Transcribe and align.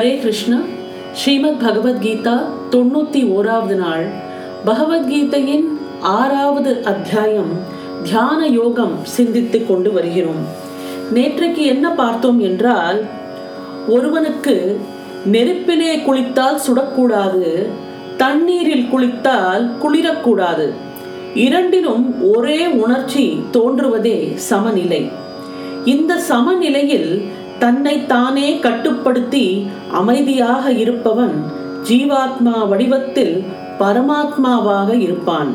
ஹரே 0.00 0.18
கிருஷ்ணா. 0.18 0.60
ஸ்ரீமத் 1.12 1.62
பகவத்கீதா 1.62 2.40
தொண்ணூற்றி 2.70 3.24
ஓராவது 3.24 3.74
நாள். 3.74 4.06
பகவத்கீதையின் 4.66 5.64
ஆறாவது 6.00 6.84
அத்தியாயம் 6.84 7.48
தியான 8.04 8.46
யோகம் 8.46 8.98
சிந்தித்துக் 9.02 9.68
கொண்டு 9.68 9.92
வருகிறோம். 9.92 10.46
நேற்றைக்கு 11.14 11.56
என்ன 11.56 11.90
பார்த்தோம் 11.90 12.40
என்றால் 12.40 13.04
ஒருவனுக்கு 13.88 14.80
நெருப்பிலே 15.24 15.96
குளித்தால் 15.96 16.60
சுடக்கூடாது 16.66 17.66
தண்ணீரில் 18.16 18.88
குளித்தால் 18.92 19.70
குளிரக்கூடாது. 19.82 20.72
இரண்டிலும் 21.34 22.32
ஒரே 22.34 22.66
உணர்ச்சி 22.66 23.42
தோன்றுவதே 23.50 24.32
சமநிலை. 24.34 25.08
இந்த 25.84 26.20
சமநிலையில் 26.20 27.22
தன்னை 27.60 27.94
தானே 28.06 28.48
கட்டுப்படுத்தி 28.58 29.46
அமைதியாக 29.92 30.72
இருப்பவன் 30.72 31.34
ஜீவாத்மா 31.88 32.54
வடிவத்தில் 32.68 33.34
பரமாத்மாவாக 33.78 34.90
இருப்பான். 35.00 35.50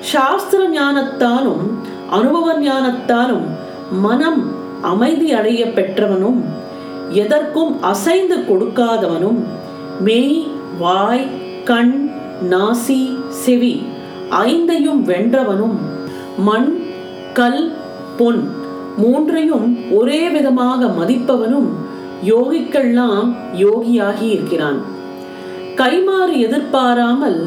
சாஸ்திர 0.00 0.62
ஞானத்தாலும் 0.70 1.64
அனுபவ 2.10 2.46
ஞானத்தாலும் 2.60 3.46
மனம் 4.02 4.40
அமைதி 4.82 5.28
அடைய 5.32 5.62
பெற்றவனும் 5.66 6.40
எதற்கும் 7.22 7.72
அசைந்து 7.82 8.36
கொடுக்காதவனும் 8.48 9.40
மெய் 10.00 10.36
வாய் 10.78 11.26
கண் 11.64 11.94
நாசி 12.50 13.02
செவி 13.42 13.74
ஐந்தையும் 14.44 15.02
வென்றவனும் 15.04 15.76
மண் 16.38 16.70
கல் 17.32 17.62
பொன் 18.16 18.42
மூன்றையும் 18.96 19.66
ஒரே 19.98 20.20
விதமாக 20.28 20.86
மதிப்பவனும் 20.98 21.68
யோகிக்கெல்லாம் 22.30 23.28
யோகியாகி 23.64 24.26
இருக்கிறான். 24.34 24.78
கைமாறு 25.76 26.34
எதிர்பாராமல் 26.46 27.40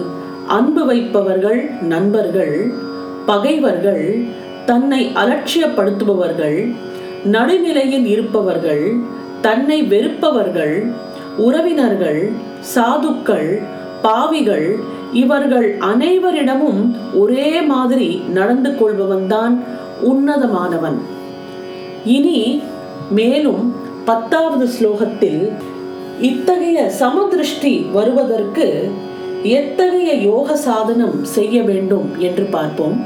அன்பு 0.58 0.86
வைப்பவர்கள் 0.86 1.62
நண்பர்கள் 1.94 2.56
பகைவர்கள் 3.26 4.06
தன்னை 4.66 5.02
அலட்சியப்படுத்துபவர்கள் 5.16 6.60
நடுநிலையில் 7.26 8.06
இருப்பவர்கள் 8.06 8.86
தன்னை 9.42 9.78
வெறுப்பவர்கள் 9.84 10.76
உறவினர்கள் 11.38 12.22
சாதுக்கள் 12.76 13.52
பாவிகள் 14.02 14.68
இவர்கள் 15.14 15.78
அனைவரிடமும் 15.92 16.82
ஒரே 17.14 17.62
மாதிரி 17.62 18.10
நடந்து 18.38 18.70
கொள்பவன்தான் 18.70 19.56
உன்னதமானவன். 20.12 21.00
இனி 22.16 22.40
மேலும் 23.12 23.64
பத்தாவது 24.06 24.66
ஸ்லோகத்தில் 24.66 25.42
இத்தகைய 26.22 26.80
சமதிருஷ்டி 27.00 27.74
வருவதற்கு 27.92 28.68
எத்தகைய 29.44 30.14
யோக 30.22 30.56
சாதனம் 30.58 31.20
செய்ய 31.26 31.62
வேண்டும் 31.62 32.08
என்று 32.20 32.44
பார்ப்போம். 32.44 32.98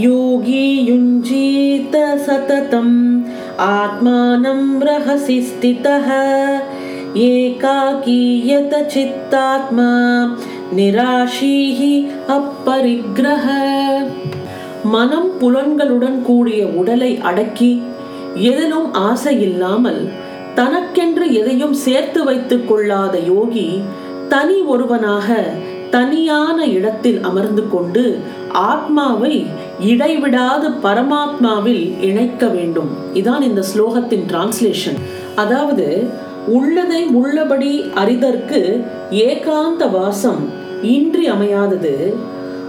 யோகி 0.00 0.66
யுஞ்சீத 0.88 1.96
சததம் 2.26 2.96
ஆத்மானம் 3.76 4.68
ரகசி 4.80 5.38
ஸ்திதः 5.48 6.08
ஏகாகீயத 7.26 8.72
சித்தாத்மா 8.86 9.90
நிராஷீஹி 10.76 11.94
அப்பரிக்ரஹ. 12.28 13.46
மனம் 14.84 15.30
புலன்களுடன் 15.40 16.18
கூடிய 16.22 16.62
உடலை 16.74 17.12
அடக்கி 17.22 17.70
எதிலும் 18.40 18.92
ஆசை 18.92 19.40
இல்லாமல் 19.40 20.08
தனக்கென்று 20.54 21.32
எதையும் 21.32 21.72
சேர்த்து 21.72 22.24
வைத்துக் 22.24 22.68
கொள்ளாத 22.68 23.18
யோகி 23.18 23.82
தனி 24.28 24.60
ஒருவனாக 24.60 25.44
தனியான 25.90 26.64
இடத்தில் 26.66 27.22
அமர்ந்து 27.22 27.68
கொண்டு 27.68 28.18
ஆத்மாவை 28.50 29.46
இடைவிடாது 29.80 30.68
பரமாத்மாவில் 30.82 31.84
இணைக்க 32.00 32.46
வேண்டும். 32.46 32.90
இதான் 33.14 33.40
இந்த 33.40 33.62
ஸ்லோகத்தின் 33.72 34.24
டிரான்ஸ்லேஷன் 34.30 34.98
அதாவது 35.34 36.06
உள்ளதை 36.46 37.04
உள்ளபடி 37.04 37.84
அறிதற்கு 37.94 38.84
ஏகாந்த 39.10 39.90
வாசம் 39.90 40.48
இன்றி 40.82 41.30
அமையாதது. 41.30 42.14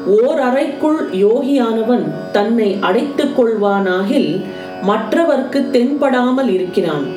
ஓர் 0.06 0.39
அறைக்குள் 0.39 1.09
யோகியானவன் 1.11 2.06
தன்னை 2.31 2.77
அடைத்துக் 2.81 3.35
கொள்வானாகில் 3.38 4.41
மற்றவர்க்கு 4.89 5.59
தென்படாமல் 5.75 6.49
இருக்கிறான். 6.57 7.07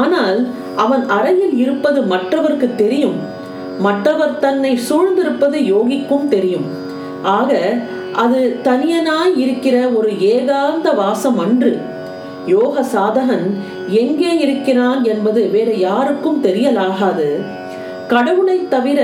ஆனால் 0.00 0.38
அவன் 0.76 1.04
அறையில் 1.16 1.56
இருப்பது 1.58 2.00
மற்றவர்க்கு 2.12 2.68
தெரியும். 2.74 3.18
மற்றவர் 3.86 4.38
தன்னை 4.38 4.78
சூழ்ந்திருப்பது 4.88 5.58
யோகிக்கும் 5.72 6.28
தெரியும். 6.28 6.68
ஆக 7.22 7.78
அது 8.12 8.40
தனியனாய் 8.64 9.34
இருக்கிற 9.36 9.76
ஒரு 9.98 10.10
ஏகாந்த 10.34 10.88
வாசம் 10.94 11.38
அன்று. 11.38 11.72
யோக 12.46 12.82
சாதகன் 12.94 13.46
எங்கே 14.02 14.32
இருக்கிறான் 14.44 15.04
என்பது 15.04 15.42
வேற 15.54 15.70
யாருக்கும் 15.72 16.42
தெரியலாகாது. 16.44 17.28
கடவுளை 18.08 18.58
தவிர 18.68 19.00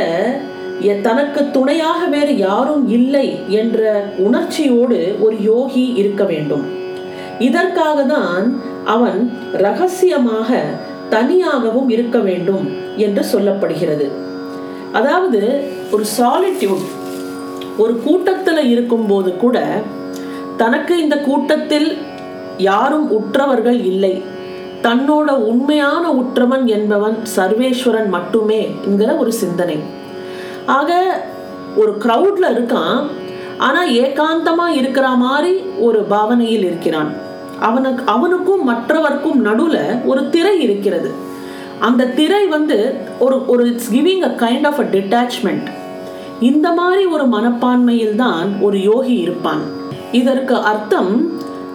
தனக்கு 1.03 1.41
துணையாக 1.51 2.01
வேறு 2.07 2.34
யாரும் 2.37 2.84
இல்லை 2.89 3.27
என்ற 3.49 3.81
உணர்ச்சியோடு 4.27 5.01
ஒரு 5.21 5.37
யோகி 5.43 5.84
இருக்க 6.03 6.25
வேண்டும். 6.25 6.65
இதற்காக 7.47 7.99
தான் 8.15 8.47
அவன் 8.95 9.21
ரகசியமாக 9.67 10.61
தனியாகவும் 11.15 11.89
இருக்க 11.95 12.19
வேண்டும் 12.28 12.67
என்று 13.06 13.23
சொல்லப்படுகிறது. 13.33 14.06
அதாவது 14.99 15.41
ஒரு 15.95 16.05
சாலிட்யூட் 16.19 16.87
ஒரு 17.83 17.95
கூட்டத்தில் 18.06 18.62
இருக்கும்போது 18.73 19.31
கூட 19.37 19.59
தனக்கு 20.62 20.95
இந்த 21.03 21.17
கூட்டத்தில் 21.28 21.89
யாரும் 22.71 23.06
உற்றவர்கள் 23.19 23.81
இல்லை. 23.93 24.15
தன்னோட 24.87 25.31
உண்மையான 25.51 26.05
உற்றவன் 26.21 26.67
என்பவன் 26.77 27.17
சர்வேஸ்வரன் 27.37 28.11
மட்டுமே 28.17 28.61
என்கிற 28.87 29.11
ஒரு 29.22 29.33
சிந்தனை. 29.43 29.78
ஆக 30.78 30.91
ஒரு 31.81 31.93
க்ரௌட்ல 32.05 32.47
இருக்கான் 32.55 33.01
ஆனால் 33.67 33.91
ஏகாந்தமா 34.03 34.67
இருக்கிற 34.81 35.09
மாதிரி 35.25 35.53
ஒரு 35.87 35.99
பாவனையில் 36.12 36.65
இருக்கிறான். 36.71 37.11
அவனுக்கு 37.60 38.03
அவனுக்கும் 38.06 38.65
மற்றவர்க்கும் 38.65 39.41
நடுவில் 39.41 39.82
ஒரு 40.04 40.31
திரை 40.31 40.60
இருக்கிறது. 40.60 41.10
அந்த 41.78 42.04
திரை 42.04 42.47
வந்து 42.47 42.78
ஒரு 43.19 43.47
ஒரு 43.47 43.62
it's 43.71 43.93
giving 43.94 44.25
a 44.28 44.32
kind 44.44 44.66
of 44.66 44.81
a 44.81 44.87
detachment 44.94 45.69
இந்த 46.41 46.72
மாதிரி 46.72 47.04
ஒரு 47.04 47.25
மனப்பான்மையில் 47.25 48.15
தான் 48.15 48.60
ஒரு 48.60 48.82
யோகி 48.82 49.15
இருப்பான். 49.15 49.62
இதற்கு 50.12 50.54
அர்த்தம் 50.54 51.12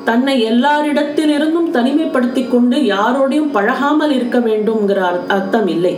தன்னை 0.03 0.33
எல்லாரிடத்திலிருந்தும் 0.51 1.69
தனிமைப்படுத்தி 1.73 2.49
கொண்டு 2.49 2.77
யாரோடையும் 2.77 3.51
பழகாமல் 3.51 4.11
இருக்க 4.11 4.39
வேண்டும்ங்கிற 4.39 4.99
அர்த்தம் 5.27 5.67
இல்லை. 5.67 5.95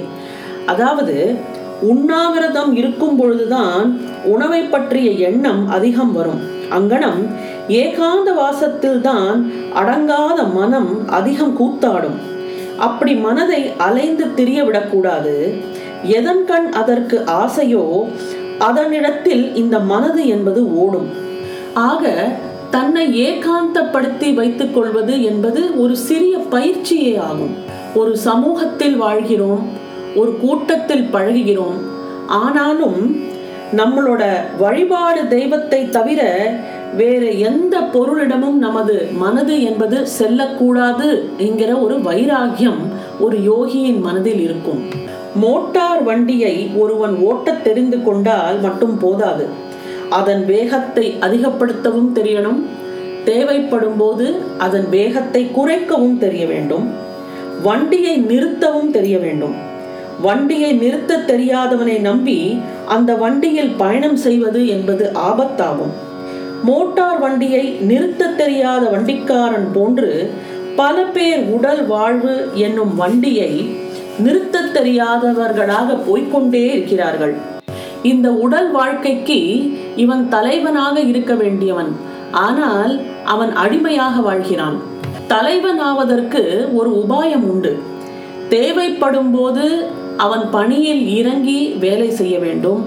அதாவது 0.65 1.35
உண்ணாவிரதம் 1.81 2.71
இருக்கும் 2.75 3.17
பொழுதுதான் 3.17 3.99
உணவை 4.23 4.61
பற்றிய 4.63 5.09
எண்ணம் 5.29 5.67
அதிகம் 5.67 6.13
வரும். 6.13 6.41
அங்கனம் 6.71 7.21
ஏகாந்த 7.67 8.33
வாசத்தில் 8.33 9.01
தான் 9.01 9.51
அடங்காத 9.75 10.53
மனம் 10.53 11.09
அதிகம் 11.09 11.55
கூத்தாடும். 11.59 12.17
அப்படி 12.77 13.15
மனதை 13.15 13.71
அலைந்து 13.77 14.33
திரிய 14.33 14.63
விடக்கூடாது 14.63 15.55
எதன் 16.03 16.45
கண் 16.45 16.71
அதற்கு 16.71 17.23
ஆசையோ 17.25 18.03
அதனிடத்தில் 18.59 19.55
இந்த 19.55 19.79
மனது 19.79 20.27
என்பது 20.27 20.75
ஓடும். 20.75 21.09
ஆக 21.73 22.31
தன்னை 22.69 23.21
ஏகாந்தப்படுத்தி 23.21 24.33
வைத்துக் 24.33 24.73
கொள்வது 24.73 25.23
என்பது 25.23 25.81
ஒரு 25.81 25.95
சிறிய 25.95 26.37
பயிற்சியே 26.37 27.15
ஆகும். 27.15 27.55
ஒரு 27.95 28.17
சமூகத்தில் 28.17 28.95
வாழ்கிறோம் 28.95 29.63
ஒரு 30.15 30.37
கூட்டத்தில் 30.41 31.09
பழகுகிறோம் 31.13 31.77
ஆனாலும் 32.27 33.19
நம்மளோட 33.75 34.23
வழிபாடு 34.57 35.27
தெய்வத்தை 35.27 35.89
தவிர 35.89 36.51
வேற 36.95 37.25
எந்த 37.25 37.79
பொருளிடமும் 37.79 38.51
நமது 38.51 39.07
மனது 39.13 39.63
என்பது 39.63 40.07
செல்லக்கூடாது 40.07 41.29
என்கிற 41.37 41.75
ஒரு 41.75 41.97
வைராகியம் 41.97 42.79
ஒரு 43.19 43.37
யோகியின் 43.37 43.99
மனதில் 43.99 44.39
இருக்கும். 44.39 44.83
மோட்டார் 45.35 46.03
வண்டியை 46.03 46.69
ஒருவன் 46.75 47.15
ஓட்டத் 47.15 47.63
தெரிந்து 47.63 48.03
கொண்டால் 48.03 48.59
மட்டும் 48.59 48.97
போதாது. 48.97 49.45
அதன் 50.09 50.45
வேகத்தை 50.45 51.15
அதிகப்படுத்தவும் 51.21 52.11
தெரியணும். 52.15 52.61
தேவைப்படும் 53.23 53.97
போது 53.97 54.35
அதன் 54.57 54.89
வேகத்தை 54.89 55.51
குறைக்கவும் 55.55 56.17
தெரிய 56.17 56.45
வேண்டும். 56.45 56.91
வண்டியை 57.63 58.21
நிறுத்தவும் 58.21 58.91
தெரிய 58.91 59.17
வேண்டும். 59.17 59.66
வண்டியை 60.21 60.73
நிறுத்த 60.73 61.17
தெரியாதவனை 61.17 61.99
நம்பி 61.99 62.59
அந்த 62.87 63.15
வண்டியில் 63.15 63.73
பயணம் 63.77 64.15
செய்வது 64.15 64.67
என்பது 64.67 65.11
ஆபத்தாகும். 65.13 65.93
மோட்டார் 66.63 67.19
வண்டியை 67.19 67.63
நிறுத்த 67.63 68.27
தெரியாத 68.27 68.89
வண்டிக்காரன் 68.89 69.71
போன்று 69.73 70.33
பல 70.75 71.03
பேர் 71.03 71.39
உடல் 71.39 71.85
வாழ்வு 71.85 72.47
என்னும் 72.53 72.95
வண்டியை 72.95 73.75
நிறுத்தத் 74.19 74.77
தெரியாதவர்களாக 74.77 75.97
போய்கொண்டே 76.07 76.71
இருக்கிறார்கள். 76.71 77.35
இந்த 78.03 78.31
உடல் 78.31 78.71
வாழ்க்கைக்கு 78.71 79.71
இவன் 79.95 80.29
தலைவனாக 80.29 80.99
இருக்க 80.99 81.33
வேண்டியவன். 81.33 81.95
ஆனால் 82.31 82.99
அவன் 83.25 83.55
அடிமையாக 83.55 84.21
வாழ்கிறான். 84.21 84.77
தலைவனாவதற்கு 85.27 86.73
ஒரு 86.73 87.05
உபாயம் 87.07 87.43
உண்டு. 87.43 87.79
தேவைப்படும் 88.49 89.31
போது 89.31 89.87
அவன் 90.25 90.45
பணியில் 90.55 91.03
இறங்கி 91.19 91.59
வேலை 91.85 92.09
செய்ய 92.19 92.35
வேண்டும். 92.45 92.81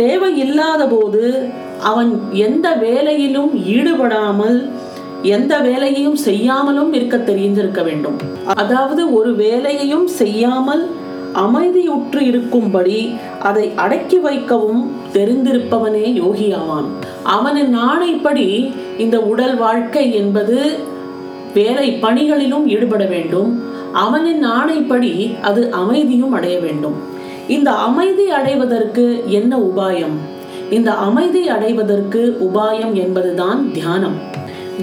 தேவையில்லாத 0.00 0.82
போது 0.86 1.24
அவன் 1.90 2.10
எந்த 2.46 2.66
வேலையிலும் 2.86 3.52
ஈடுபடாமல் 3.76 4.58
எந்த 5.36 5.54
வேலையையும் 5.68 6.18
செய்யாமலும் 6.28 6.92
இருக்க 6.98 7.16
தெரிந்திருக்க 7.30 7.80
வேண்டும். 7.88 8.18
அதாவது 8.62 9.02
ஒரு 9.18 9.30
வேலையையும் 9.44 10.06
செய்யாமல் 10.20 10.84
அமைதியுற்று 11.42 12.20
இருக்கும்படி 12.30 12.98
அதை 13.48 13.66
அடக்கி 13.84 14.18
வைக்கவும் 14.18 14.82
தெரிந்திருப்பவனே 15.16 16.06
யோகியாவான் 16.22 16.88
அவனின் 17.36 17.74
ஆணைப்படி 17.90 18.48
இந்த 19.04 19.18
உடல் 19.32 19.56
வாழ்க்கை 19.56 20.04
என்பது 20.20 20.58
வேலை 21.54 21.88
பணிகளிலும் 22.04 22.66
ஈடுபட 22.74 23.04
வேண்டும். 23.14 23.50
அவனின் 23.92 24.46
ஆணைப்படி 24.46 25.40
அது 25.40 25.70
அமைதியும் 25.70 26.32
அடைய 26.32 26.58
வேண்டும். 26.60 26.94
இந்த 27.48 27.70
அமைதி 27.70 28.30
அடைவதற்கு 28.30 29.24
என்ன 29.26 29.58
உபாயம்? 29.58 30.16
இந்த 30.70 30.92
அமைதி 30.92 31.48
அடைவதற்கு 31.48 32.36
உபாயம் 32.40 32.92
என்பதுதான் 32.92 33.72
தியானம். 33.72 34.14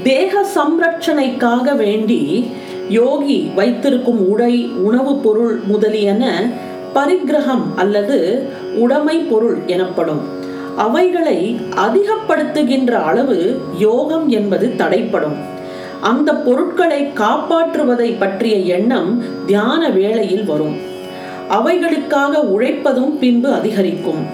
தேக 0.04 0.46
சம்ரட்சணைக்காக 0.56 1.76
வேண்டி 1.76 2.50
யோகி 2.90 3.52
வைத்திருக்கும் 3.56 4.30
உடை 4.30 4.68
உணவுப் 4.68 5.24
பொருள் 5.24 5.60
முதலியன 5.68 6.50
பரிகிரகம் 6.96 7.62
அல்லது 7.76 8.48
உடைமை 8.76 9.18
பொருள் 9.18 9.58
எனப்படும். 9.68 10.22
அவைகளை 10.78 11.60
அதிகப்படுத்துகின்ற 11.76 12.92
அளவு 12.92 13.62
யோகம் 13.78 14.30
என்பது 14.30 14.76
தடைப்படும். 14.76 15.58
அந்த 16.02 16.36
பொருட்களை 16.36 17.12
காப்பாற்றுவதை 17.16 18.16
பற்றிய 18.20 18.56
எண்ணம் 18.56 19.24
தியான 19.46 19.90
வேளையில் 19.90 20.46
வரும். 20.46 20.76
அவைகளுக்காக 21.50 22.42
உழைப்பதும் 22.42 23.20
பின்பு 23.20 23.54
அதிகரிக்கும். 23.54 24.26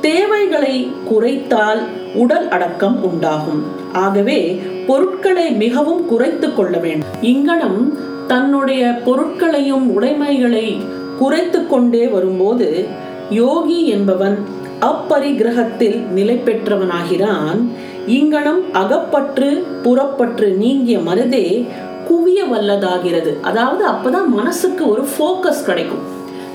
தேவைகளை 0.00 0.90
குறைத்தால் 1.10 1.82
உடல் 2.14 2.48
அடக்கம் 2.48 3.04
உண்டாகும். 3.04 3.62
ஆகவே 3.92 4.60
பொருட்களை 4.86 5.50
மிகவும் 5.50 6.06
குறைத்து 6.06 6.54
கொள்ள 6.54 6.78
வேண்டும். 6.78 7.08
இங்கனம் 7.20 7.98
தன்னுடைய 8.26 9.00
பொருட்களையும் 9.04 9.94
உடைமைகளை 9.94 10.80
குறைத்து 11.18 11.66
கொண்டே 11.66 12.06
வரும்போது 12.06 12.86
யோகி 13.30 13.86
என்பவன் 13.86 14.38
அப்பரிகிரகத்தில் 14.80 16.06
நிலை 16.06 16.40
பெற்றவனாகிறான் 16.44 17.68
இங்கனம் 18.16 18.60
அகப்பற்று 18.72 19.48
புறப்பற்று 19.82 20.50
நீங்கிய 20.50 20.98
மனதே 20.98 21.68
குவிய 22.08 22.40
வல்லதாகிறது. 22.52 23.40
அதாவது 23.40 23.82
அப்பதான் 23.86 24.26
மனசுக்கு 24.26 24.90
ஒரு 24.90 25.04
ஃபோக்கஸ் 25.12 25.64
கிடைக்கும். 25.64 26.04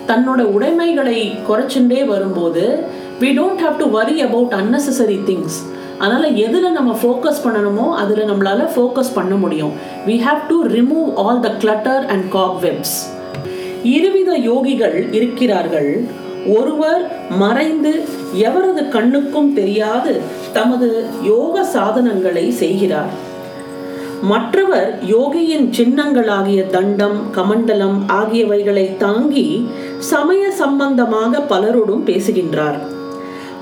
தன்னோட 0.08 0.42
உடைமைகளை 0.56 1.32
குறைச்சுட்டே 1.50 2.06
வரும்போது 2.06 2.84
we 3.20 3.30
don't 3.40 3.64
have 3.66 3.78
to 3.78 3.90
worry 3.90 4.22
about 4.22 4.54
unnecessary 4.54 5.20
things 5.30 5.60
அதனால 6.00 6.28
எதுல 6.28 6.72
நம்ம 6.72 6.98
ஃபோக்கஸ் 7.04 7.44
பண்ணணுமோ 7.44 7.86
அதுல 8.02 8.26
நம்மளால 8.34 8.68
ஃபோக்கஸ் 8.76 9.14
பண்ண 9.14 9.36
முடியும். 9.36 9.72
We 10.08 10.16
have 10.28 10.42
to 10.48 10.58
remove 10.68 11.16
all 11.16 11.40
the 11.40 11.52
clutter 11.52 12.06
and 12.06 12.30
cobwebs 12.66 12.98
இருவித 13.84 14.32
யோகிகள் 14.50 15.14
இருக்கிறார்கள். 15.14 16.08
ஒருவர் 16.46 17.04
மறைந்து 17.30 18.04
எவரது 18.34 18.90
கண்ணுக்கும் 18.90 19.54
தெரியாது 19.54 20.22
தமது 20.54 21.06
யோக 21.24 21.64
சாதனங்களை 21.64 22.52
செய்கிறார். 22.52 23.14
மற்றவர் 24.22 25.00
யோகியின் 25.06 25.70
சின்னங்களாகிய 25.70 26.70
தண்டம் 26.70 27.20
கமண்டலம் 27.36 28.00
ஆகியவைகளை 28.08 28.98
தாங்கி 28.98 29.68
சமய 29.98 30.52
சம்பந்தமாக 30.52 31.40
பலரோடும் 31.40 32.04
பேசுகின்றார். 32.04 32.80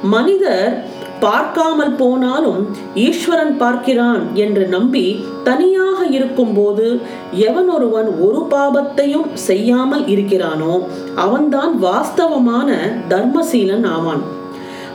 மனிதர் 0.01 0.83
பார்க்காமல் 1.21 1.95
போனாலும் 1.95 2.61
ஈஸ்வரன் 2.95 3.57
பார்க்கிறான் 3.57 4.21
என்று 4.33 4.63
நம்பி 4.65 5.05
தனியாக 5.43 5.99
இருக்கும்போது 6.05 6.87
எவன் 7.31 7.69
ஒருவன் 7.69 8.09
ஒரு 8.19 8.41
பாபத்தையும் 8.49 9.27
செய்யாமல் 9.33 10.05
இருக்கிறானோ 10.05 10.73
அவன்தான் 11.15 11.73
வாஸ்தவமான 11.83 12.69
தர்மசீலன் 13.09 13.87
ஆவான். 13.95 14.23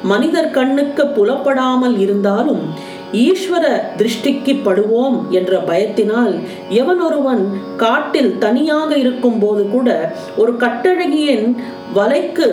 மனிதர் 0.02 0.50
கண்ணுக்கு 0.50 1.06
புலப்படாமல் 1.06 1.98
இருந்தாலும் 1.98 2.64
ஈஸ்வர 3.24 3.64
திருஷ்டிக்கு 3.98 4.54
படுவோம் 4.64 5.18
என்ற 5.38 5.58
பயத்தினால் 5.70 6.34
எவன் 6.80 7.00
ஒருவன் 7.00 7.42
காட்டில் 7.76 8.32
தனியாக 8.44 8.90
இருக்கும் 9.02 9.38
போது 9.38 9.64
கூட 9.74 9.88
ஒரு 10.36 10.54
கட்டழகியின் 10.64 11.48
வலைக்கு 11.94 12.48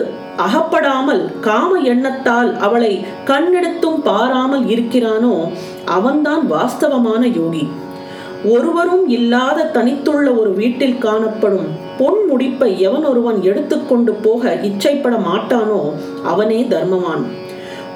அகப்படாமல் 0.46 1.22
காம 1.40 1.70
எண்ணத்தால் 1.92 2.50
அவளை 2.66 2.92
கண்ணெடுத்தும் 3.30 4.00
பாராமல் 4.02 4.66
இருக்கிறானோ 4.74 5.34
அவன்தான் 5.96 6.44
வாஸ்தவமான 6.52 7.22
யோகி. 7.40 7.64
ஒருவரும் 8.52 9.04
இல்லாத 9.08 9.68
தனித்துள்ள 9.74 10.26
ஒரு 10.40 10.50
வீட்டில் 10.60 10.98
காணப்படும் 11.04 11.68
பொன் 11.98 12.20
முடிப்பை 12.30 12.70
எவன் 12.86 13.04
ஒருவன் 13.04 13.38
எடுத்துக்கொண்டு 13.42 14.12
போக 14.24 14.52
இச்சைப்பட 14.68 15.14
மாட்டானோ 15.28 15.80
அவனே 16.32 16.58
தர்மவான். 16.72 17.24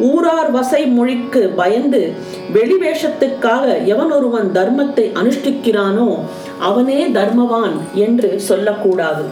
ஊரார் 0.01 0.51
வசை 0.51 0.87
மொழிக்கு 0.87 1.49
பயந்து 1.57 2.13
வெளிவேஷத்துக்காக 2.55 3.85
எவன் 3.85 4.13
ஒருவன் 4.13 4.51
தர்மத்தை 4.55 5.05
அனுஷ்டிக்கிறானோ 5.23 6.19
அவனே 6.59 7.07
தர்மவான் 7.07 7.77
என்று 7.95 8.41
சொல்லக்கூடாது. 8.41 9.25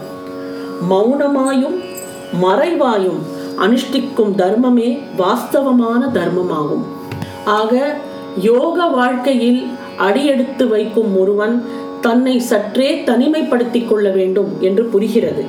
மௌனமாயும் 0.89 1.77
மறைவாயும் 2.41 3.19
அனுஷ்டிக்கும் 3.59 4.33
தர்மமே 4.35 4.99
வாஸ்தவமான 5.17 6.05
தர்மமாகும். 6.13 6.83
ஆக 7.45 7.95
யோக 8.41 8.85
வாழ்க்கையில் 8.85 9.67
அடியெடுத்து 9.97 10.67
வைக்கும் 10.67 11.19
ஒருவன் 11.19 11.65
தன்னை 12.01 12.39
சற்றே 12.39 13.03
தனிமைப்படுத்திக் 13.05 13.87
கொள்ள 13.87 14.09
வேண்டும் 14.09 14.57
என்று 14.59 14.85
புரிகிறது. 14.85 15.45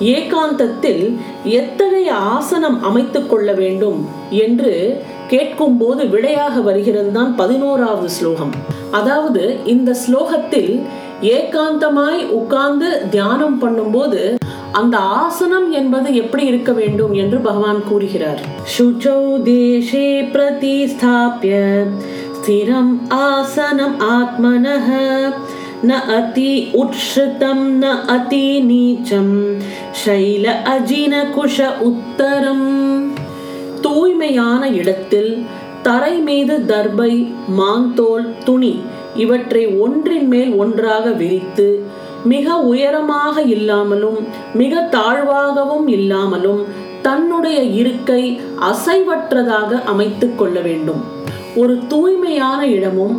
ஏகாந்தத்தில் 0.00 1.18
எத்தகைய 1.44 2.14
ஆசனம் 2.14 2.82
அமைத்துக் 2.82 3.30
கொள்ள 3.30 3.52
வேண்டும் 3.52 4.08
என்று 4.30 5.02
கேட்கும்போது 5.28 6.08
விடையாக 6.08 6.60
வருகிறது 6.60 7.12
தான் 7.12 7.34
பதினோராவது 7.36 8.08
ஸ்லோகம். 8.08 8.52
அதாவது 8.90 9.64
இந்த 9.64 9.96
ஸ்லோகத்தில் 10.08 10.82
ஏகாந்தமாய் 11.22 12.28
உட்கார்ந்து 12.30 13.08
தியானம் 13.10 13.62
பண்ணும்போது 13.62 14.36
அந்த 14.72 14.98
ஆசனம் 14.98 15.72
என்பது 15.72 16.14
எப்படி 16.14 16.44
இருக்க 16.46 16.72
வேண்டும் 16.72 17.12
என்று 17.12 17.38
பகவான் 17.38 17.84
கூறுகிறார். 17.88 18.40
சுச்சௌ 18.78 19.42
தேசே 19.42 20.30
பிரதிஸ்தாபிய 20.32 21.84
ஸ்திரம் 22.40 22.98
ஆசனம் 23.08 24.00
ஆத்மனஹ 24.00 24.88
न 25.83 25.99
अति 26.11 26.49
उत्श्रितं 26.75 27.59
न 27.75 27.93
अति 28.09 28.45
नीचं 28.61 29.27
शैल 29.95 30.45
अजिनकुश 30.69 31.57
உத்தரம் 31.87 32.67
தூய்மையான 33.83 34.63
இடத்தில் 34.71 35.31
தரை 35.83 36.13
மீது 36.19 36.55
தர்பை 36.67 37.11
மாந்தோல் 37.55 38.27
துணி 38.43 38.73
இவற்றை 39.15 39.63
ஒன்றின் 39.77 40.27
மேல் 40.27 40.53
ஒன்றாக 40.55 41.05
விரித்து 41.11 41.67
மிக 42.25 42.55
உயரமாக 42.63 43.35
இல்லாமலும் 43.47 44.19
மிக 44.53 44.83
தாழ்வாகவும் 44.91 45.87
இல்லாமலும் 45.87 46.61
தன்னுடைய 47.01 47.59
இருக்கை 47.73 48.21
அசைவற்றதாக 48.69 49.81
அமைத்துக் 49.85 50.37
கொள்ள 50.37 50.57
வேண்டும் 50.61 51.01
ஒரு 51.55 51.75
தூய்மையான 51.87 52.59
இடமும் 52.67 53.15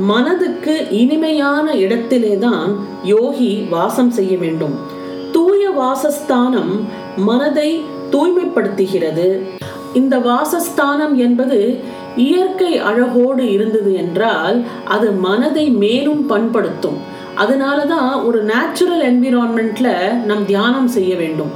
மனதுக்கு 0.00 0.90
இனிமையான 0.90 1.74
இடத்திலே 1.74 2.36
தான் 2.36 2.76
யோகி 3.04 3.66
வாசம் 3.70 4.10
செய்ய 4.10 4.36
வேண்டும். 4.36 4.74
தூய 5.32 5.70
வாசஸ்தானம் 5.70 6.80
மனதை 7.16 7.82
தூய்மைப்படுத்துகிறது. 8.10 9.40
இந்த 9.94 10.18
வாசஸ்தானம் 10.18 11.14
என்பது 11.16 11.80
இயற்கை 12.16 12.78
அழகோடு 12.78 13.52
இருந்தது 13.52 13.94
என்றால் 13.94 14.64
அது 14.84 15.10
மனதை 15.10 15.70
மேலும் 15.70 16.30
பண்படுத்தும். 16.30 16.98
அதனால 17.34 17.84
தான் 17.84 18.22
ஒரு 18.22 18.44
நேச்சுரல் 18.44 19.02
என்விரான்மெண்ட்ல 19.02 19.88
நம் 20.24 20.46
தியானம் 20.46 20.88
செய்ய 20.88 21.16
வேண்டும். 21.16 21.50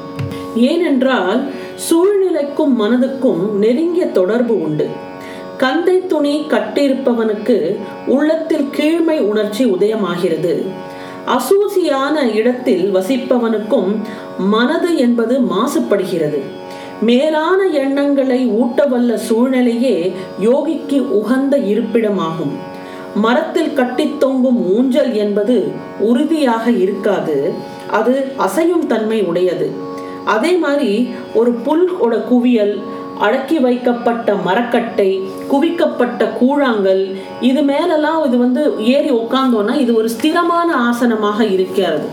ஏனென்றால் 0.54 1.40
சூழ்நிலைக்கும் 1.90 2.74
மனதுக்கும் 2.78 3.50
நெருங்கிய 3.58 4.06
தொடர்பு 4.06 4.60
உண்டு. 4.60 4.88
கந்தை 5.58 6.06
துணி 6.06 6.46
கட்டியிருப்பவனுக்கு 6.48 7.76
உள்ளத்தில் 8.06 8.68
கீழ்மை 8.76 9.18
உணர்ச்சி 9.20 9.64
உதயமாகிறது. 9.64 10.66
அசூசியான 11.26 12.34
இடத்தில் 12.34 12.94
வசிப்பவனுக்கும் 12.94 13.94
மனது 14.38 14.96
என்பது 14.96 15.40
மாசுபடுகிறது. 15.40 16.40
மேலான 17.00 17.64
எண்ணங்களை 17.66 18.50
ஊட்டவல்ல 18.50 19.14
சூழ்நிலையே 19.14 20.12
யோகிக்கு 20.40 21.00
உகந்த 21.00 21.58
இருப்பிடமாகும். 21.58 22.54
மரத்தில் 23.14 23.74
கட்டித் 23.74 24.20
தொங்கும் 24.20 24.76
ஊஞ்சல் 24.76 25.14
என்பது 25.14 25.68
உறுதியாக 25.98 26.70
இருக்காது. 26.70 27.52
அது 27.90 28.32
அசையும் 28.36 28.86
தன்மை 28.86 29.22
உடையது. 29.22 29.70
அதே 30.24 30.50
மாதிரி 30.50 31.10
ஒரு 31.34 31.58
புல்கோட 31.64 32.24
குவியல் 32.24 32.78
அடக்கி 33.20 33.58
வைக்கப்பட்ட 33.58 34.34
மரக்கட்டை 34.46 35.10
குவிக்கப்பட்ட 35.50 36.28
கூழாங்கல் 36.40 37.02
இது 37.40 37.62
மேலெல்லாம் 37.62 38.20
இது 38.26 38.38
வந்து 38.38 38.62
ஏறி 38.94 39.10
உட்கார்ந்தோன்னா 39.10 39.74
இது 39.84 39.94
ஒரு 39.94 40.08
ஸ்திரமான 40.16 40.68
ஆசனமாக 40.90 41.40
இருக்கிறது. 41.54 42.08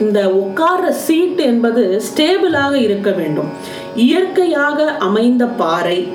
இந்த 0.00 0.20
உட்கார்ற 0.42 0.88
சீட் 1.04 1.40
என்பது 1.50 2.02
ஸ்டேபிளாக 2.08 2.74
இருக்க 2.86 3.10
வேண்டும். 3.10 3.50
இயற்கையாக 3.96 4.96
அமைந்த 5.08 5.46
பாறை 5.46 6.08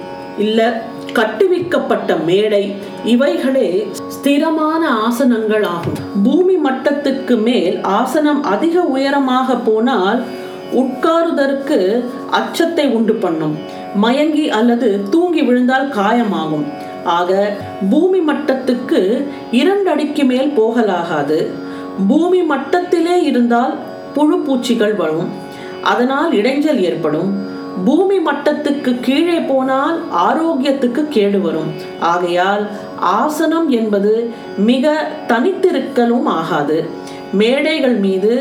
இல்ல 0.46 0.82
கட்டுவிக்கப்பட்ட 1.14 2.16
மேடை 2.30 2.64
இவைகளே 3.04 3.70
ஸ்திரமான 4.16 4.82
ஆசனங்கள் 5.08 5.66
ஆகும். 5.76 6.00
பூமி 6.24 6.56
மட்டத்துக்கு 6.66 7.36
மேல் 7.48 7.78
ஆசனம் 7.82 8.44
அதிக 8.44 8.82
உயரமாக 8.82 9.56
போனால் 9.68 10.20
உட்காருதற்கு 10.82 12.04
அச்சத்தை 12.40 12.86
உண்டு 12.88 13.14
பண்ணும். 13.14 13.58
மயங்கி 14.04 14.46
அல்லது 14.50 14.90
தூங்கி 15.12 15.42
விழுந்தால் 15.42 15.90
காயமாகும். 15.90 16.66
ஆக 17.18 17.58
பூமி 17.90 18.20
மட்டத்துக்கு 18.20 19.02
இரண்டு 19.52 19.90
அடிக்கு 19.92 20.24
மேல் 20.24 20.54
போகலாகாது. 20.58 21.40
பூமி 22.08 22.42
மட்டத்திலே 22.42 23.16
இருந்தால் 23.24 23.76
புழு 24.14 24.38
பூச்சிகள் 24.40 24.96
வரும். 24.96 25.30
அதனால் 25.84 26.32
இடைஞ்சல் 26.32 26.82
ஏற்படும். 26.82 27.30
பூமி 27.86 28.18
மட்டத்துக்கு 28.18 29.00
கீழே 29.00 29.38
போனால் 29.40 29.98
ஆரோக்கியத்துக்கு 30.28 31.02
கேடு 31.10 31.42
வரும். 31.42 31.72
ஆகையால் 32.00 32.64
ஆசனம் 33.00 33.70
என்பது 33.70 34.14
மிக 34.58 35.08
தனித்திருக்கலும் 35.28 36.26
ஆகாது. 36.26 36.78
மேடைகள் 37.34 37.96
மீது 37.96 38.34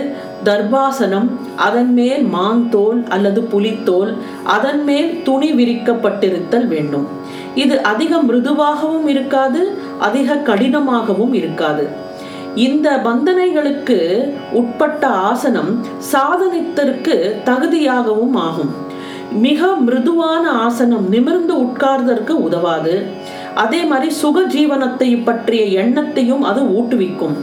தர்பாசனம் 0.48 1.28
அதன் 1.66 1.92
மேல் 1.98 2.24
மாந்தோல் 2.36 3.00
அல்லது 3.08 3.42
புலித்தோல் 3.52 4.12
அதன் 4.56 4.82
மேல் 4.84 5.10
துணி 5.22 5.50
விரிக்கப்பட்டிருத்தல் 5.52 6.66
வேண்டும். 6.72 7.06
இது 7.54 7.82
அதிக 7.92 8.18
மிருதுவாகவும் 8.22 9.06
இருக்காது 9.06 9.62
அதிக 9.98 10.38
கடினமாகவும் 10.48 11.34
இருக்காது. 11.34 11.86
இந்த 12.66 12.88
பந்தனைகளுக்கு 13.04 13.98
உட்பட்ட 14.52 15.06
ஆசனம் 15.06 15.72
சாதனித்தற்கு 16.12 17.14
தகுதியாகவும் 17.44 18.36
ஆகும். 18.48 18.72
மிக 19.46 19.66
மிருதுவான 19.86 20.44
ஆசனம் 20.66 21.08
நிமிர்ந்து 21.08 21.54
உட்கார்தற்கு 21.64 22.34
உதவாது. 22.48 22.94
அதே 23.54 23.80
மாதிரி 23.84 24.08
சுக 24.22 24.42
ஜீவனத்தை 24.54 25.10
பற்றிய 25.24 25.62
எண்ணத்தையும் 25.82 26.44
அது 26.50 26.62
ஊட்டுவிக்கும். 26.78 27.36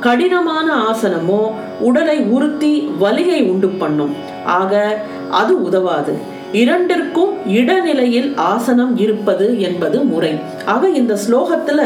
கடினமான 0.00 0.74
ஆசனமோ 0.74 1.52
உடலை 1.80 2.18
உறுத்தி 2.20 2.90
வலியை 2.98 3.42
உண்டு 3.42 3.68
பண்ணும். 3.68 4.14
ஆக 4.44 5.02
அது 5.30 5.62
உதவாது. 5.62 6.32
இரண்டிற்கும் 6.62 7.32
இடநிலையில் 7.58 8.28
ஆசனம் 8.52 8.92
இருப்பது 9.04 9.46
என்பது 9.68 9.98
முறை. 10.10 10.32
ஆக 10.72 10.88
இந்த 11.00 11.14
ஸ்லோகத்துல 11.24 11.80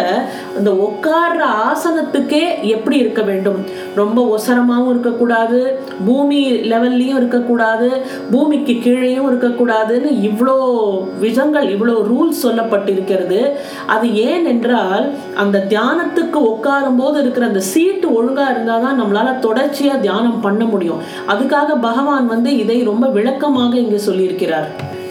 இந்த 0.59 0.71
உட்கார்ற 0.87 1.43
ஆசனத்துக்கே 1.69 2.43
எப்படி 2.75 2.97
இருக்க 3.03 3.23
வேண்டும்? 3.31 3.61
ரொம்ப 4.01 4.19
ஒசரமாகவும் 4.35 4.91
இருக்கக்கூடாது 4.95 5.61
பூமி 6.09 6.41
லெவல்லையும் 6.73 7.19
இருக்கக்கூடாது 7.21 7.89
பூமிக்கு 8.33 8.77
கீழேயும் 8.85 9.29
இருக்கக்கூடாதுன்னு 9.31 10.11
இவ்வளோ 10.29 10.57
விதங்கள் 11.25 11.69
இவ்வளோ 11.75 11.97
ரூல்ஸ் 12.11 12.45
சொல்லப்பட்டிருக்கிறது. 12.47 13.41
அது 13.97 14.07
ஏன் 14.29 14.47
என்றால் 14.53 15.07
அந்த 15.45 15.65
தியானத்துக்கு 15.75 16.41
உட்காரும் 16.53 17.01
போது 17.03 17.17
இருக்கிற 17.23 17.47
அந்த 17.51 17.65
சீட்டு 17.73 18.07
ஒழுங்கா 18.19 18.47
இருந்தால் 18.53 18.85
தான் 18.87 19.01
நம்மளால 19.01 19.35
தொடர்ச்சியாக 19.47 20.05
தியானம் 20.07 20.41
பண்ண 20.47 20.63
முடியும். 20.75 21.03
அதுக்காக 21.33 21.79
பகவான் 21.89 22.27
வந்து 22.35 22.51
இதை 22.63 22.79
ரொம்ப 22.91 23.07
விளக்கமாக 23.19 23.75
இங்கே 23.85 24.01
சொல்லியிருக்கிறார். 24.09 24.58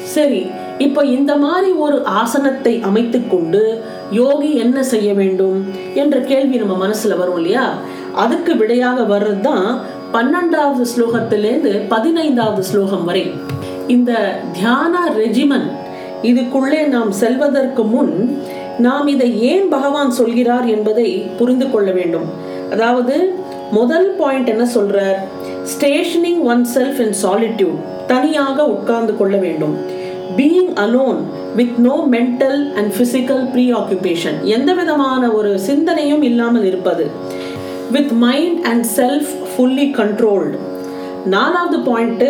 சரி 0.03 0.47
இப்போ 0.77 1.05
இந்த 1.05 1.35
மாதிரி 1.35 1.71
ஒரு 1.71 2.03
ஆசனத்தை 2.05 2.79
அமைத்து 2.81 3.27
கொண்டு 3.27 3.81
யோகி 4.11 4.55
என்ன 4.55 4.83
செய்ய 4.83 5.13
வேண்டும் 5.13 5.57
என்ற 5.93 6.19
கேள்வி 6.19 6.57
நம்ம 6.57 6.87
மனசுல 6.87 7.17
வரும் 7.17 7.35
இல்லையா? 7.35 7.73
அதுக்கு 8.13 8.55
விடையாக 8.55 9.01
வர்றது 9.01 9.41
தான் 9.41 9.81
பன்னெண்டாவது 10.13 10.85
ஸ்லோகத்திலேருந்து 10.93 11.87
பதினைந்தாவது 11.87 12.63
ஸ்லோகம் 12.63 13.03
வரை. 13.03 13.31
இந்த 13.87 14.11
தியான 14.53 15.11
ரெஜிமன் 15.17 15.67
இதுக்குள்ளே 16.23 16.87
நாம் 16.87 17.11
செல்வதற்கு 17.11 17.83
முன் 17.83 18.41
நாம் 18.79 19.07
இதை 19.07 19.41
ஏன் 19.41 19.67
பகவான் 19.69 20.11
சொல்கிறார் 20.11 20.65
என்பதை 20.65 21.07
புரிந்து 21.37 21.71
கொள்ள 21.71 21.91
வேண்டும். 21.91 22.27
அதாவது 22.71 23.15
முதல் 23.71 24.09
பாயிண்ட் 24.15 24.47
என்ன 24.47 24.65
சொல்றார்? 24.75 25.19
Stationing 25.73 26.41
one 26.41 26.65
self 26.75 26.99
in 27.05 27.15
solitude 27.23 27.79
தனியாக 28.07 28.67
உட்கார்ந்து 28.67 29.17
கொள்ள 29.17 29.37
வேண்டும். 29.37 29.75
Being 30.37 30.71
alone 30.83 31.19
with 31.55 31.77
no 31.77 31.95
mental 32.11 32.59
and 32.73 32.91
physical 32.99 33.43
preoccupation 33.73 34.37
எந்த 34.57 34.73
விதமான 34.73 35.31
ஒரு 35.31 35.59
சிந்தனையும் 35.59 36.21
இல்லாமல் 36.21 36.65
இருப்பது. 36.65 37.05
With 37.91 38.13
mind 38.25 38.59
and 38.65 38.85
self 38.95 39.31
fully 39.49 39.87
controlled 39.99 40.57
நாலாவது 41.25 41.77
point 41.89 42.29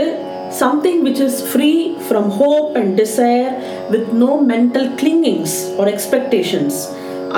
something 0.62 1.02
which 1.06 1.22
is 1.28 1.40
free 1.52 1.72
from 2.06 2.30
hope 2.40 2.70
and 2.74 2.92
desire 3.02 3.50
with 3.90 4.12
no 4.24 4.32
mental 4.54 4.90
clingings 5.02 5.56
or 5.80 5.90
expectations 5.94 6.78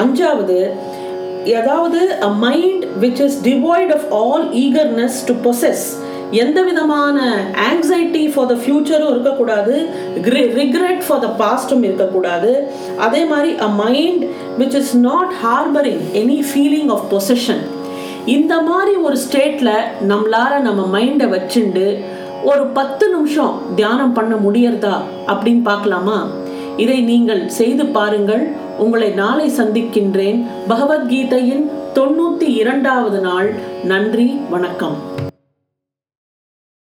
அஞ்சாவது 0.04 0.60
ஏதாவது 1.58 2.00
a 2.28 2.30
mind 2.46 2.86
which 3.02 3.22
is 3.28 3.38
devoid 3.48 3.94
of 3.98 4.06
all 4.22 4.46
eagerness 4.66 5.18
to 5.30 5.36
possess 5.48 5.86
எந்த 6.32 6.62
விதமான 6.62 7.46
anxiety 7.70 8.32
for 8.34 8.46
the 8.46 8.54
ஃபியூச்சரும் 8.54 9.10
இருக்கக்கூடாது 9.10 9.90
regret 10.24 11.02
for 11.08 11.36
the 11.36 11.36
பாஸ்டும் 11.40 11.84
இருக்கக்கூடாது. 11.84 12.68
அதே 12.98 13.26
மாதிரி 13.26 13.60
a 13.60 13.68
mind 13.68 14.24
which 14.60 14.74
is 14.74 14.98
not 14.98 15.32
harbouring 15.44 16.02
any 16.14 16.44
feeling 16.54 16.90
of 16.90 17.14
possession 17.14 17.64
இந்த 18.26 18.62
மாதிரி 18.62 18.96
ஒரு 18.96 19.18
ஸ்டேட்டில் 19.18 19.82
நம்மளால 20.08 20.60
நம்ம 20.60 21.00
மைண்டை 21.00 21.40
வச்சுண்டு 21.40 22.00
ஒரு 22.44 22.66
பத்து 22.66 23.10
நிமிஷம் 23.10 23.62
தியானம் 23.76 24.14
பண்ண 24.14 24.36
முடியறதா 24.36 24.96
அப்படின்னு 25.28 25.62
பார்க்கலாமா? 25.64 26.28
இதை 26.78 27.02
நீங்கள் 27.02 27.50
செய்து 27.50 27.86
பாருங்கள். 27.86 28.48
உங்களை 28.78 29.10
நாளை 29.10 29.50
சந்திக்கின்றேன். 29.50 30.48
பகவத்கீதையின் 30.70 31.70
தொண்ணூத்தி 31.94 32.48
இரண்டாவது 32.48 33.20
நாள். 33.20 33.54
நன்றி 33.84 34.40
வணக்கம். 34.50 35.19